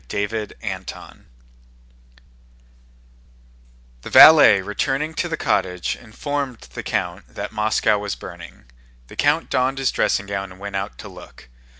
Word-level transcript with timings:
CHAPTER 0.09 0.47
XXXI 0.63 1.19
The 4.01 4.09
valet, 4.09 4.63
returning 4.63 5.13
to 5.13 5.29
the 5.29 5.37
cottage, 5.37 5.95
informed 5.95 6.61
the 6.73 6.81
count 6.81 7.35
that 7.35 7.51
Moscow 7.51 7.99
was 7.99 8.15
burning. 8.15 8.65
The 9.09 9.15
count 9.15 9.51
donned 9.51 9.77
his 9.77 9.91
dressing 9.91 10.25
gown 10.25 10.49
and 10.51 10.59
went 10.59 10.75
out 10.75 10.97
to 10.97 11.07
look. 11.07 11.49